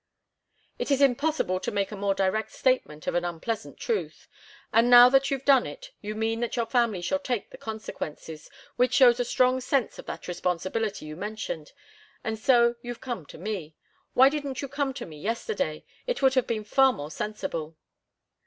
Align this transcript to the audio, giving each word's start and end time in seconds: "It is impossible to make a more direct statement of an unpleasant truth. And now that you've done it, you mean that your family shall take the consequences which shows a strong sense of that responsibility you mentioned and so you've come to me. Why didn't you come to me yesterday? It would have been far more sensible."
"It 0.79 0.89
is 0.89 0.99
impossible 0.99 1.59
to 1.59 1.69
make 1.69 1.91
a 1.91 1.95
more 1.95 2.15
direct 2.15 2.51
statement 2.53 3.05
of 3.05 3.13
an 3.13 3.23
unpleasant 3.23 3.77
truth. 3.77 4.27
And 4.73 4.89
now 4.89 5.09
that 5.09 5.29
you've 5.29 5.45
done 5.45 5.67
it, 5.67 5.91
you 6.01 6.15
mean 6.15 6.39
that 6.39 6.55
your 6.55 6.65
family 6.65 7.01
shall 7.03 7.19
take 7.19 7.51
the 7.51 7.59
consequences 7.59 8.49
which 8.77 8.95
shows 8.95 9.19
a 9.19 9.23
strong 9.25 9.61
sense 9.61 9.99
of 9.99 10.07
that 10.07 10.27
responsibility 10.27 11.05
you 11.05 11.15
mentioned 11.15 11.71
and 12.23 12.39
so 12.39 12.73
you've 12.81 12.99
come 12.99 13.27
to 13.27 13.37
me. 13.37 13.75
Why 14.15 14.29
didn't 14.29 14.63
you 14.63 14.67
come 14.67 14.91
to 14.95 15.05
me 15.05 15.19
yesterday? 15.21 15.85
It 16.07 16.23
would 16.23 16.33
have 16.33 16.47
been 16.47 16.63
far 16.63 16.91
more 16.91 17.11
sensible." 17.11 17.77